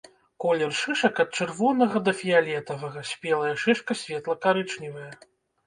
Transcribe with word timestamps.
Колер 0.43 0.71
шышак 0.79 1.17
ад 1.23 1.29
чырвонага 1.37 1.97
да 2.09 2.13
фіялетавага, 2.23 3.05
спелая 3.13 3.55
шышка 3.67 3.99
светла-карычневая. 4.03 5.11